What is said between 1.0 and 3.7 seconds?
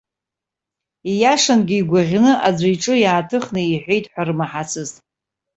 Ииашангьы, игәаӷьны аӡәы иҿы иааҭыхны